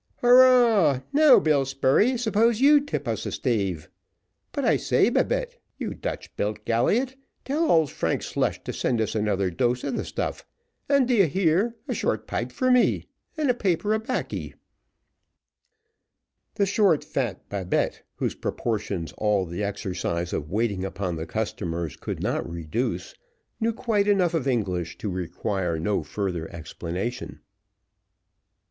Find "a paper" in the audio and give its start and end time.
13.51-13.93